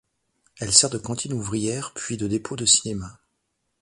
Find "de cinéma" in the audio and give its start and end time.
2.55-3.19